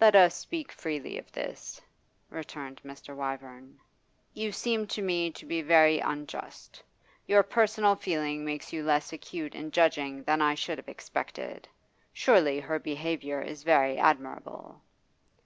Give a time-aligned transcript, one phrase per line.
[0.00, 1.80] 'Let us speak freely of this,'
[2.30, 3.14] returned Mr.
[3.14, 3.78] Wyvern.
[4.34, 6.82] 'You seem to me to be very unjust.
[7.28, 11.68] Your personal feeling makes you less acute in judging than I should have expected.
[12.12, 14.82] Surely her behaviour is very admirable.